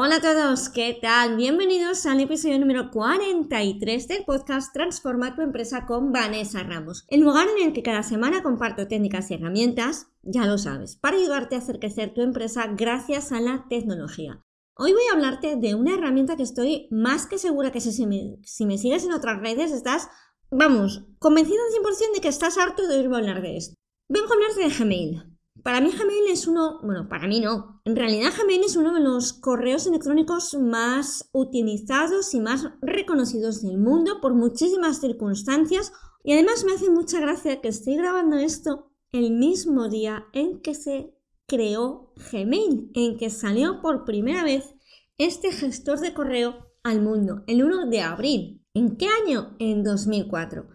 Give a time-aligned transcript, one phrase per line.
[0.00, 1.36] Hola a todos, ¿qué tal?
[1.36, 7.48] Bienvenidos al episodio número 43 del podcast Transforma tu empresa con Vanessa Ramos, el lugar
[7.48, 11.58] en el que cada semana comparto técnicas y herramientas, ya lo sabes, para ayudarte a
[11.58, 14.40] hacer crecer tu empresa gracias a la tecnología.
[14.76, 18.36] Hoy voy a hablarte de una herramienta que estoy más que segura que si me,
[18.44, 20.08] si me sigues en otras redes estás,
[20.48, 23.74] vamos, convencido al 100% de que estás harto de oírme hablar de esto.
[24.08, 25.27] Vengo a hablarte de Gmail.
[25.62, 27.80] Para mí Gmail es uno, bueno, para mí no.
[27.84, 33.78] En realidad Gmail es uno de los correos electrónicos más utilizados y más reconocidos del
[33.78, 35.92] mundo por muchísimas circunstancias.
[36.22, 40.74] Y además me hace mucha gracia que estoy grabando esto el mismo día en que
[40.74, 41.14] se
[41.46, 44.74] creó Gmail, en que salió por primera vez
[45.16, 48.62] este gestor de correo al mundo, el 1 de abril.
[48.74, 49.56] ¿En qué año?
[49.58, 50.68] En 2004.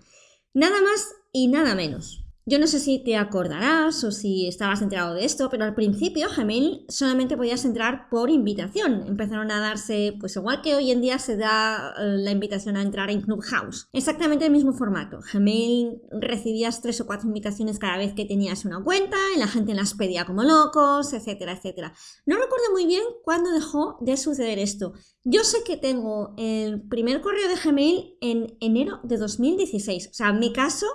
[0.54, 2.23] Nada más y nada menos.
[2.46, 6.28] Yo no sé si te acordarás o si estabas enterado de esto, pero al principio
[6.36, 9.06] Gmail solamente podías entrar por invitación.
[9.08, 12.82] Empezaron a darse, pues igual que hoy en día se da eh, la invitación a
[12.82, 13.88] entrar en Clubhouse.
[13.94, 15.22] Exactamente el mismo formato.
[15.32, 19.74] Gmail recibías tres o cuatro invitaciones cada vez que tenías una cuenta y la gente
[19.74, 21.94] las pedía como locos, etcétera, etcétera.
[22.26, 24.92] No recuerdo muy bien cuándo dejó de suceder esto.
[25.24, 30.10] Yo sé que tengo el primer correo de Gmail en enero de 2016.
[30.12, 30.88] O sea, en mi caso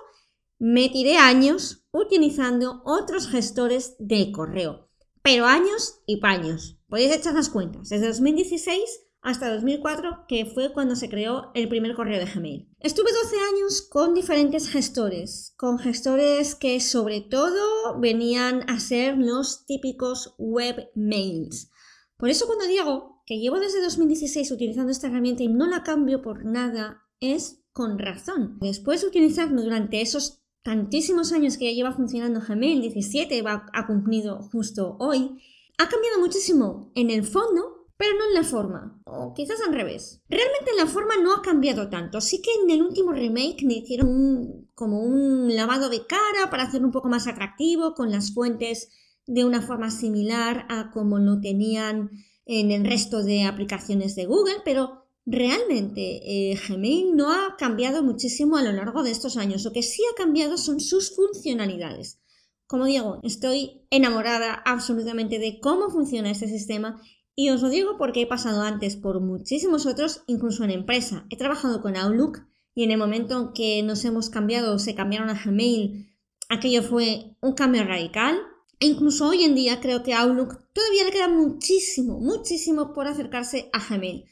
[0.58, 4.90] me tiré años utilizando otros gestores de correo,
[5.22, 6.80] pero años y paños.
[6.88, 11.94] Podéis echar las cuentas, desde 2016 hasta 2004, que fue cuando se creó el primer
[11.94, 12.68] correo de Gmail.
[12.80, 19.66] Estuve 12 años con diferentes gestores, con gestores que sobre todo venían a ser los
[19.66, 21.70] típicos webmails.
[22.16, 26.22] Por eso cuando digo que llevo desde 2016 utilizando esta herramienta y no la cambio
[26.22, 28.58] por nada, es con razón.
[28.60, 33.86] Después de utilizarlo durante esos tantísimos años que ya lleva funcionando Gmail, 17 va, ha
[33.86, 35.40] cumplido justo hoy,
[35.78, 40.20] ha cambiado muchísimo en el fondo, pero no en la forma, o quizás al revés.
[40.28, 44.68] Realmente la forma no ha cambiado tanto, sí que en el último remake me hicieron
[44.74, 48.90] como un lavado de cara para hacerlo un poco más atractivo, con las fuentes
[49.26, 52.10] de una forma similar a como lo tenían
[52.44, 54.97] en el resto de aplicaciones de Google, pero
[55.30, 59.62] Realmente eh, Gmail no ha cambiado muchísimo a lo largo de estos años.
[59.62, 62.18] Lo que sí ha cambiado son sus funcionalidades.
[62.66, 67.02] Como digo, estoy enamorada absolutamente de cómo funciona este sistema
[67.36, 71.26] y os lo digo porque he pasado antes por muchísimos otros, incluso en empresa.
[71.28, 74.94] He trabajado con Outlook y en el momento en que nos hemos cambiado o se
[74.94, 76.10] cambiaron a Gmail,
[76.48, 78.38] aquello fue un cambio radical.
[78.80, 83.68] E incluso hoy en día creo que Outlook todavía le queda muchísimo, muchísimo por acercarse
[83.74, 84.24] a Gmail.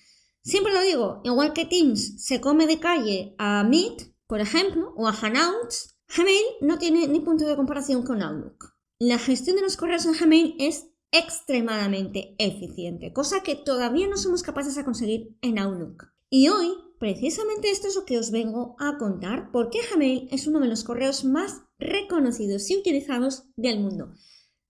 [0.47, 5.09] Siempre lo digo, igual que Teams se come de calle a Meet, por ejemplo, o
[5.09, 8.73] a Hangouts, Gmail no tiene ni punto de comparación con Outlook.
[9.01, 14.45] La gestión de los correos en Gmail es extremadamente eficiente, cosa que todavía no somos
[14.45, 16.13] capaces de conseguir en Outlook.
[16.31, 16.69] Y hoy,
[17.01, 20.85] precisamente esto es lo que os vengo a contar, porque Gmail es uno de los
[20.85, 24.13] correos más reconocidos y utilizados del mundo.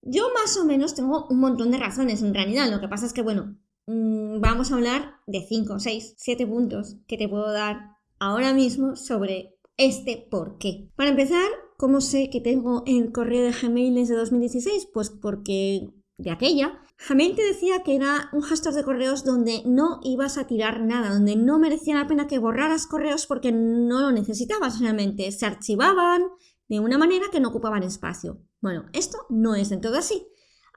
[0.00, 3.12] Yo más o menos tengo un montón de razones en realidad, lo que pasa es
[3.12, 7.97] que, bueno, Mm, vamos a hablar de 5, 6, 7 puntos que te puedo dar
[8.19, 10.90] ahora mismo sobre este por qué.
[10.96, 14.88] Para empezar, ¿cómo sé que tengo el correo de Gmail desde 2016?
[14.93, 20.00] Pues porque de aquella, Gmail te decía que era un gestor de correos donde no
[20.02, 24.11] ibas a tirar nada, donde no merecía la pena que borraras correos porque no lo
[24.12, 25.31] necesitabas realmente.
[25.31, 26.22] Se archivaban
[26.69, 28.40] de una manera que no ocupaban espacio.
[28.61, 30.26] Bueno, esto no es del todo así.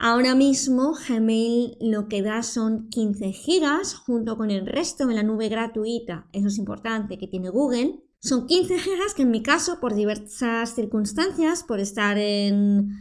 [0.01, 5.24] Ahora mismo Gmail lo que da son 15 gigas junto con el resto de la
[5.24, 8.00] nube gratuita, eso es importante, que tiene Google.
[8.22, 12.92] Son 15 gigas que en mi caso, por diversas circunstancias, por estar en,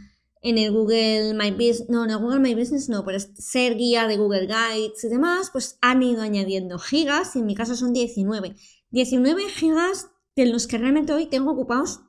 [0.41, 4.17] el Google My Business, no, en el Google My Business no, por ser guía de
[4.17, 8.57] Google Guides y demás, pues han ido añadiendo gigas y en mi caso son 19.
[8.91, 12.01] 19 gigas de los que realmente hoy tengo ocupados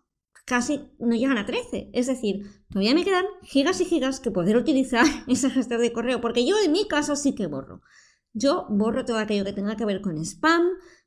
[0.51, 1.91] casi no llegan a 13.
[1.93, 6.21] Es decir, todavía me quedan gigas y gigas que poder utilizar ese gestor de correo,
[6.21, 7.83] porque yo en mi caso sí que borro.
[8.33, 10.65] Yo borro todo aquello que tenga que ver con spam,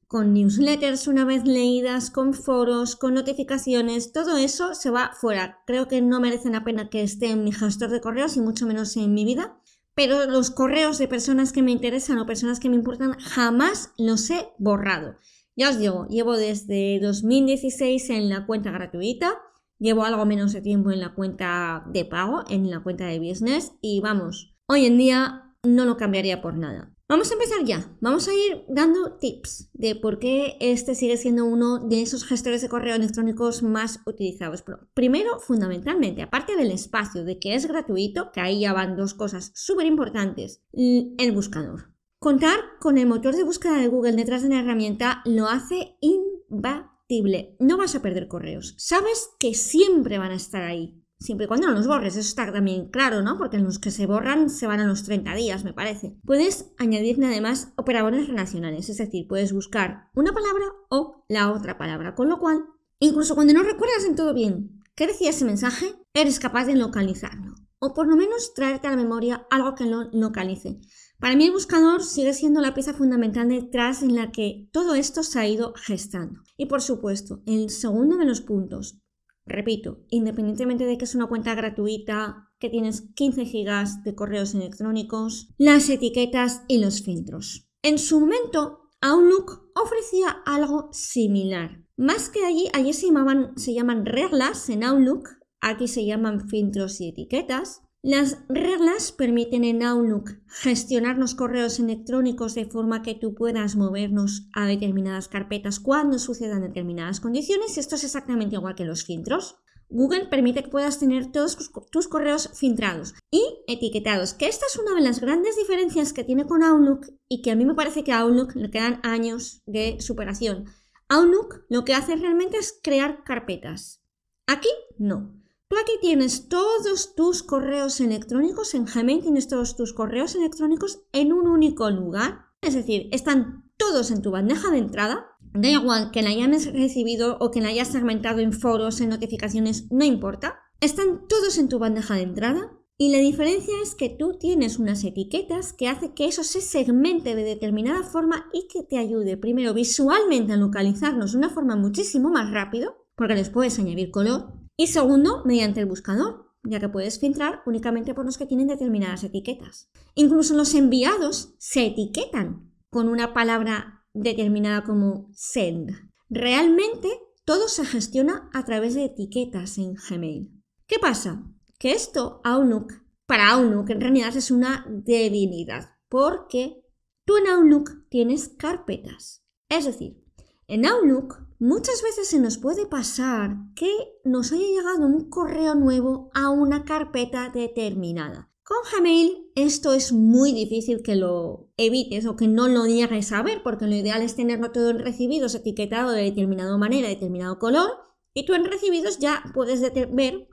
[0.07, 5.60] con newsletters una vez leídas, con foros, con notificaciones, todo eso se va fuera.
[5.68, 8.66] Creo que no merece la pena que esté en mi gestor de correos y mucho
[8.66, 9.57] menos en mi vida.
[9.94, 14.30] Pero los correos de personas que me interesan o personas que me importan jamás los
[14.30, 15.18] he borrado.
[15.55, 19.39] Ya os digo, llevo desde 2016 en la cuenta gratuita,
[19.77, 23.73] llevo algo menos de tiempo en la cuenta de pago, en la cuenta de business
[23.79, 26.94] y vamos, hoy en día no lo cambiaría por nada.
[27.07, 27.95] Vamos a empezar ya.
[28.01, 32.63] Vamos a ir dando tips de por qué este sigue siendo uno de esos gestores
[32.63, 34.63] de correo electrónicos más utilizados.
[34.95, 39.51] Primero, fundamentalmente, aparte del espacio, de que es gratuito, que ahí ya van dos cosas
[39.53, 41.93] súper importantes, el buscador.
[42.23, 47.57] Contar con el motor de búsqueda de Google detrás de la herramienta lo hace imbatible.
[47.59, 48.75] No vas a perder correos.
[48.77, 52.49] Sabes que siempre van a estar ahí siempre y cuando no los borres, eso está
[52.49, 53.37] también claro, ¿no?
[53.37, 56.15] Porque los que se borran se van a los 30 días, me parece.
[56.23, 62.15] Puedes añadirle además operadores relacionales, es decir, puedes buscar una palabra o la otra palabra,
[62.15, 62.63] con lo cual,
[62.99, 67.55] incluso cuando no recuerdas en todo bien qué decía ese mensaje, eres capaz de localizarlo,
[67.83, 70.80] o por lo menos traerte a la memoria algo que lo localice.
[71.19, 75.21] Para mí el buscador sigue siendo la pieza fundamental detrás en la que todo esto
[75.21, 76.39] se ha ido gestando.
[76.56, 79.00] Y por supuesto, el segundo de los puntos,
[79.45, 85.50] Repito, independientemente de que es una cuenta gratuita, que tienes 15 gigas de correos electrónicos,
[85.57, 87.68] las etiquetas y los filtros.
[87.81, 91.83] En su momento, Outlook ofrecía algo similar.
[91.97, 95.27] Más que allí, allí se, llamaban, se llaman reglas en Outlook,
[95.63, 102.54] aquí se llaman filtros y etiquetas, las reglas permiten en Outlook gestionar los correos electrónicos
[102.54, 107.77] de forma que tú puedas movernos a determinadas carpetas cuando sucedan determinadas condiciones.
[107.77, 109.56] Esto es exactamente igual que los filtros.
[109.88, 111.57] Google permite que puedas tener todos
[111.92, 116.45] tus correos filtrados y etiquetados, que esta es una de las grandes diferencias que tiene
[116.45, 120.01] con Outlook y que a mí me parece que a Outlook le quedan años de
[120.01, 120.66] superación.
[121.07, 124.01] Outlook lo que hace realmente es crear carpetas.
[124.45, 125.43] Aquí no.
[125.73, 131.33] Tú aquí tienes todos tus correos electrónicos, en Gmail tienes todos tus correos electrónicos en
[131.33, 132.45] un único lugar.
[132.61, 135.25] Es decir, están todos en tu bandeja de entrada.
[135.51, 139.87] Da igual que la hayas recibido o que la hayas segmentado en foros, en notificaciones,
[139.89, 140.59] no importa.
[140.79, 142.77] Están todos en tu bandeja de entrada.
[142.95, 147.33] Y la diferencia es que tú tienes unas etiquetas que hace que eso se segmente
[147.33, 152.29] de determinada forma y que te ayude primero visualmente a localizarnos de una forma muchísimo
[152.29, 157.19] más rápido, porque les puedes añadir color, y segundo, mediante el buscador, ya que puedes
[157.19, 159.89] filtrar únicamente por los que tienen determinadas etiquetas.
[160.15, 165.91] Incluso los enviados se etiquetan con una palabra determinada como send.
[166.29, 167.09] Realmente
[167.45, 170.63] todo se gestiona a través de etiquetas en Gmail.
[170.87, 171.43] ¿Qué pasa?
[171.77, 172.93] Que esto Outlook,
[173.25, 176.83] para Outlook en realidad es una debilidad, porque
[177.25, 179.45] tú en Outlook tienes carpetas.
[179.69, 180.22] Es decir,
[180.68, 183.92] en Outlook muchas veces se nos puede pasar que
[184.24, 188.50] nos haya llegado un correo nuevo a una carpeta determinada.
[188.63, 193.44] Con Gmail esto es muy difícil que lo evites o que no lo niegues a
[193.44, 197.92] ver, porque lo ideal es tenerlo todo en recibidos etiquetado de determinada manera, determinado color,
[198.33, 200.47] y tú en recibidos ya puedes ver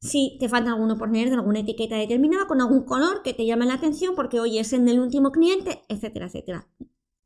[0.00, 3.46] si te falta alguno por poner de alguna etiqueta determinada con algún color que te
[3.46, 6.68] llame la atención porque hoy es en el último cliente, etcétera, etcétera.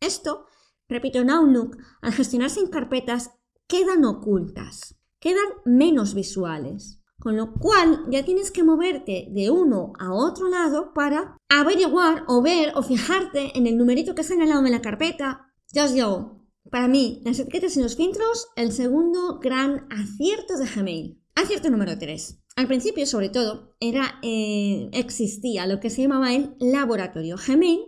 [0.00, 0.46] Esto
[0.88, 3.30] Repito, en Outlook, al gestionarse en carpetas,
[3.66, 7.00] quedan ocultas, quedan menos visuales.
[7.20, 12.42] Con lo cual ya tienes que moverte de uno a otro lado para averiguar o
[12.42, 15.52] ver o fijarte en el numerito que está en la carpeta.
[15.72, 20.66] Ya os digo, para mí, las etiquetas y los filtros, el segundo gran acierto de
[20.66, 21.22] Gmail.
[21.34, 22.38] Acierto número 3.
[22.54, 27.36] Al principio, sobre todo, era, eh, existía lo que se llamaba el laboratorio.
[27.36, 27.80] Gmail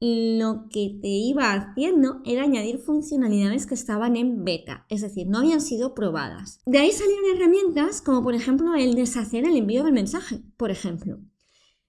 [0.00, 5.38] lo que te iba haciendo era añadir funcionalidades que estaban en beta, es decir, no
[5.38, 6.60] habían sido probadas.
[6.64, 11.18] De ahí salieron herramientas como por ejemplo el deshacer el envío del mensaje, por ejemplo.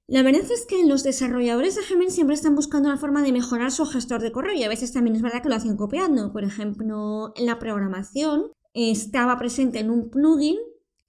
[0.08, 3.72] La verdad es que los desarrolladores de Gmail siempre están buscando una forma de mejorar
[3.72, 6.34] su gestor de correo y a veces también es verdad que lo hacen copiando.
[6.34, 10.58] Por ejemplo, en la programación estaba presente en un plugin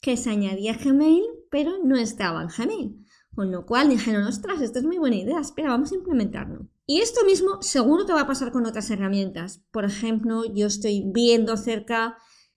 [0.00, 3.06] que se añadía a Gmail, pero no estaba en Gmail.
[3.34, 6.68] Con lo cual dijeron, ostras, esto es muy buena idea, espera, vamos a implementarlo.
[6.86, 9.62] Y esto mismo seguro que va a pasar con otras herramientas.
[9.70, 12.16] Por ejemplo, yo estoy viendo cerca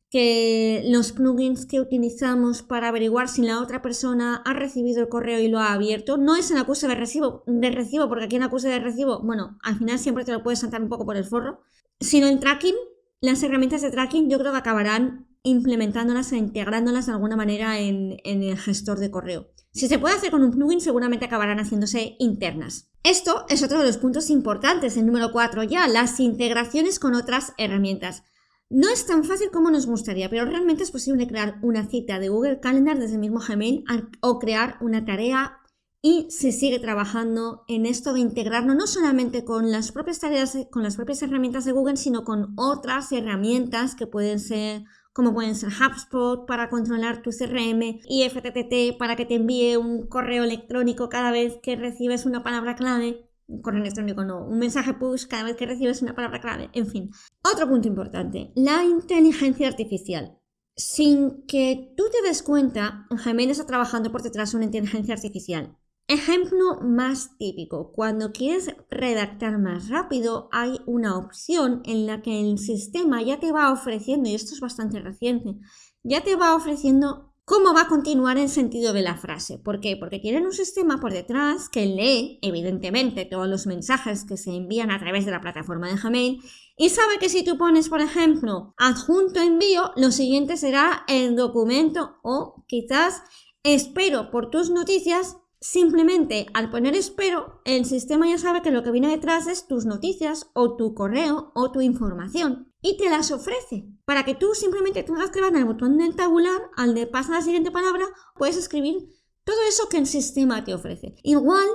[0.10, 5.40] que los plugins que utilizamos para averiguar si la otra persona ha recibido el correo
[5.40, 8.44] y lo ha abierto, no es en acuse de recibo, de recibo porque aquí en
[8.44, 11.26] acuse de recibo, bueno, al final siempre te lo puedes saltar un poco por el
[11.26, 11.60] forro,
[12.00, 12.76] sino en tracking,
[13.20, 18.18] las herramientas de tracking yo creo que acabarán implementándolas e integrándolas de alguna manera en,
[18.24, 19.48] en el gestor de correo.
[19.76, 22.90] Si se puede hacer con un plugin, seguramente acabarán haciéndose internas.
[23.04, 27.52] Esto es otro de los puntos importantes, el número 4 ya, las integraciones con otras
[27.58, 28.24] herramientas.
[28.70, 32.30] No es tan fácil como nos gustaría, pero realmente es posible crear una cita de
[32.30, 33.84] Google Calendar desde el mismo Gmail
[34.22, 35.58] o crear una tarea
[36.02, 40.84] y se sigue trabajando en esto de integrarlo no solamente con las propias tareas, con
[40.84, 45.70] las propias herramientas de Google, sino con otras herramientas que pueden ser como pueden ser
[45.70, 51.32] HubSpot para controlar tu CRM y FTTT para que te envíe un correo electrónico cada
[51.32, 53.26] vez que recibes una palabra clave.
[53.48, 56.70] Un correo electrónico no, un mensaje push cada vez que recibes una palabra clave.
[56.74, 57.12] En fin.
[57.50, 60.38] Otro punto importante, la inteligencia artificial.
[60.76, 65.78] Sin que tú te des cuenta, Gmail está trabajando por detrás de una inteligencia artificial.
[66.08, 72.60] Ejemplo más típico, cuando quieres redactar más rápido hay una opción en la que el
[72.60, 75.56] sistema ya te va ofreciendo, y esto es bastante reciente,
[76.04, 79.58] ya te va ofreciendo cómo va a continuar el sentido de la frase.
[79.58, 79.98] ¿Por qué?
[79.98, 84.92] Porque tienen un sistema por detrás que lee, evidentemente, todos los mensajes que se envían
[84.92, 86.40] a través de la plataforma de Gmail
[86.78, 92.18] y sabe que si tú pones, por ejemplo, adjunto envío, lo siguiente será el documento
[92.22, 93.24] o quizás
[93.64, 98.92] espero por tus noticias Simplemente al poner espero, el sistema ya sabe que lo que
[98.92, 103.90] viene detrás es tus noticias o tu correo o tu información y te las ofrece
[104.06, 107.42] para que tú simplemente tengas que darle al botón del tabular, al de pasa la
[107.42, 108.06] siguiente palabra,
[108.36, 109.10] puedes escribir
[109.44, 111.16] todo eso que el sistema te ofrece.
[111.24, 111.68] Igual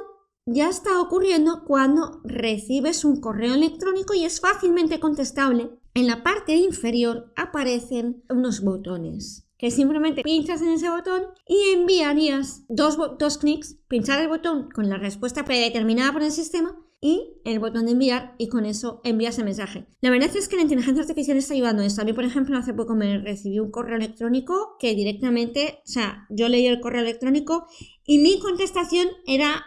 [0.47, 5.81] ya está ocurriendo cuando recibes un correo electrónico y es fácilmente contestable.
[5.95, 12.65] En la parte inferior aparecen unos botones que simplemente pinchas en ese botón y enviarías
[12.71, 17.59] dos, dos clics, pinchar el botón con la respuesta predeterminada por el sistema y el
[17.59, 19.87] botón de enviar y con eso envías el mensaje.
[20.01, 22.01] La verdad es que la inteligencia artificial está ayudando a esto.
[22.01, 26.27] A mí, por ejemplo, hace poco me recibí un correo electrónico que directamente, o sea,
[26.31, 27.67] yo leí el correo electrónico
[28.07, 29.63] y mi contestación era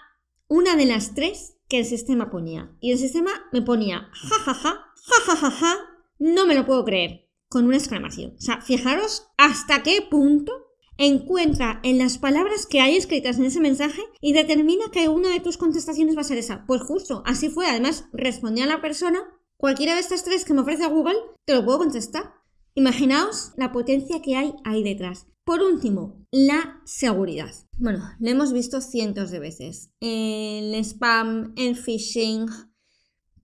[0.47, 2.75] una de las tres que el sistema ponía.
[2.79, 5.75] Y el sistema me ponía jajaja, jajajaja,
[6.17, 7.22] no me lo puedo creer
[7.53, 8.33] con una exclamación.
[8.35, 10.51] O sea, fijaros hasta qué punto
[10.97, 15.39] encuentra en las palabras que hay escritas en ese mensaje y determina que una de
[15.39, 16.65] tus contestaciones va a ser esa.
[16.65, 17.67] Pues justo, así fue.
[17.67, 19.19] Además, respondí a la persona,
[19.55, 22.33] cualquiera de estas tres que me ofrece Google, te lo puedo contestar.
[22.73, 25.27] Imaginaos la potencia que hay ahí detrás.
[25.43, 27.53] Por último, la seguridad.
[27.77, 29.91] Bueno, lo hemos visto cientos de veces.
[29.99, 32.47] El spam, el phishing,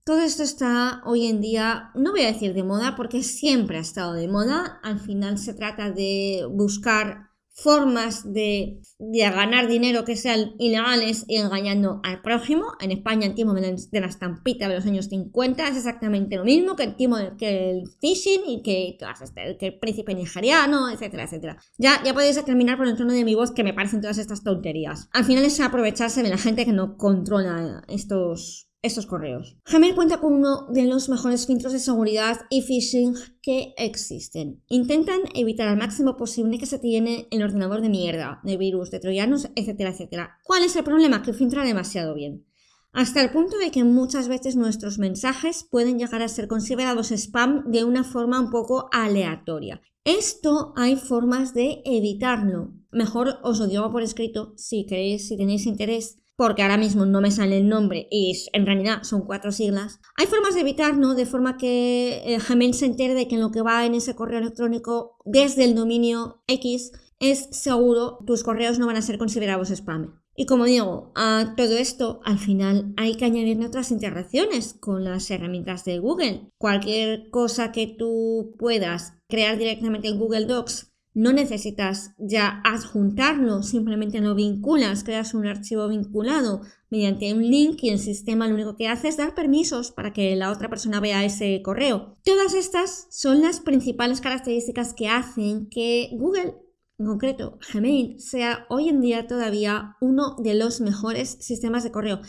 [0.04, 3.80] todo esto está hoy en día, no voy a decir de moda, porque siempre ha
[3.80, 4.80] estado de moda.
[4.82, 7.30] Al final se trata de buscar
[7.62, 12.72] formas de, ganar dinero que sean ilegales y engañando al prójimo.
[12.80, 16.76] En España el timo de la estampita de los años 50 es exactamente lo mismo
[16.76, 21.58] que el timo que el phishing y que, este, que el príncipe nigeriano, etcétera, etcétera.
[21.78, 24.42] Ya, ya podéis determinar por el tono de mi voz que me parecen todas estas
[24.42, 25.08] tonterías.
[25.12, 29.56] Al final es aprovecharse de la gente que no controla estos estos correos.
[29.70, 34.62] Gmail cuenta con uno de los mejores filtros de seguridad y phishing que existen.
[34.68, 39.00] Intentan evitar al máximo posible que se tiene el ordenador de mierda, de virus, de
[39.00, 40.38] troyanos, etcétera, etcétera.
[40.44, 41.22] ¿Cuál es el problema?
[41.22, 42.46] Que filtra demasiado bien.
[42.92, 47.70] Hasta el punto de que muchas veces nuestros mensajes pueden llegar a ser considerados spam
[47.70, 49.80] de una forma un poco aleatoria.
[50.04, 52.72] Esto hay formas de evitarlo.
[52.90, 57.20] Mejor os lo digo por escrito si queréis, si tenéis interés porque ahora mismo no
[57.20, 60.00] me sale el nombre y en realidad son cuatro siglas.
[60.16, 63.50] Hay formas de evitarlo de forma que eh, Gmail se entere de que en lo
[63.50, 68.86] que va en ese correo electrónico desde el dominio X es seguro, tus correos no
[68.86, 70.18] van a ser considerados spam.
[70.34, 75.30] Y como digo, a todo esto al final hay que añadirle otras integraciones con las
[75.30, 76.52] herramientas de Google.
[76.56, 84.20] Cualquier cosa que tú puedas crear directamente en Google Docs no necesitas ya adjuntarlo, simplemente
[84.20, 88.88] lo vinculas, creas un archivo vinculado mediante un link y el sistema lo único que
[88.88, 92.16] hace es dar permisos para que la otra persona vea ese correo.
[92.24, 96.56] Todas estas son las principales características que hacen que Google,
[96.98, 102.20] en concreto Gmail, sea hoy en día todavía uno de los mejores sistemas de correo.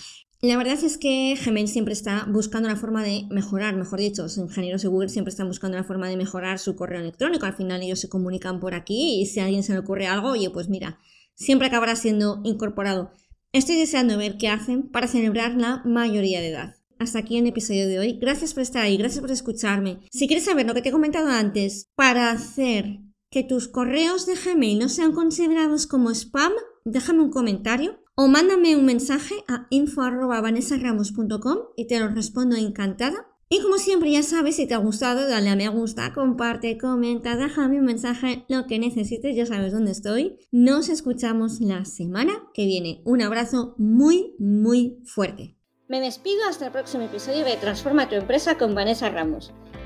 [0.43, 4.37] La verdad es que Gmail siempre está buscando la forma de mejorar, mejor dicho, los
[4.37, 7.45] ingenieros de Google siempre están buscando la forma de mejorar su correo electrónico.
[7.45, 10.29] Al final ellos se comunican por aquí y si a alguien se le ocurre algo,
[10.29, 10.97] oye, pues mira,
[11.35, 13.11] siempre acabará siendo incorporado.
[13.53, 16.75] Estoy deseando ver qué hacen para celebrar la mayoría de edad.
[16.97, 18.17] Hasta aquí el episodio de hoy.
[18.19, 19.99] Gracias por estar ahí, gracias por escucharme.
[20.09, 24.33] Si quieres saber lo que te he comentado antes, para hacer que tus correos de
[24.33, 26.51] Gmail no sean considerados como spam,
[26.83, 33.27] déjame un comentario o mándame un mensaje a info.vanessaramos.com y te lo respondo encantada.
[33.49, 37.35] Y como siempre ya sabes, si te ha gustado, dale a me gusta, comparte, comenta,
[37.35, 40.39] déjame un mensaje, lo que necesites, ya sabes dónde estoy.
[40.51, 43.01] Nos escuchamos la semana que viene.
[43.03, 45.57] Un abrazo muy, muy fuerte.
[45.89, 49.51] Me despido hasta el próximo episodio de Transforma tu empresa con Vanessa Ramos.